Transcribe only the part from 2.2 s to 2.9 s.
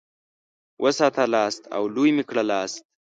کړلاست.